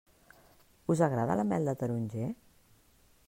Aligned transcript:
Us 0.93 1.03
agrada 1.07 1.37
la 1.41 1.45
mel 1.51 1.69
de 1.71 1.77
taronger? 1.83 2.31